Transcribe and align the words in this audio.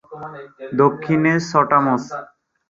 দক্ষিণে 0.73 1.33
স্টামশ। 1.49 2.03